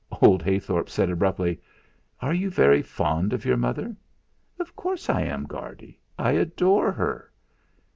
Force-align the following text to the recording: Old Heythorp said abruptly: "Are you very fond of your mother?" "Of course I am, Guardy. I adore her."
Old 0.19 0.41
Heythorp 0.41 0.89
said 0.89 1.11
abruptly: 1.11 1.61
"Are 2.23 2.33
you 2.33 2.49
very 2.49 2.81
fond 2.81 3.33
of 3.33 3.45
your 3.45 3.55
mother?" 3.55 3.95
"Of 4.59 4.75
course 4.75 5.11
I 5.11 5.21
am, 5.21 5.43
Guardy. 5.45 5.99
I 6.17 6.31
adore 6.31 6.91
her." 6.91 7.31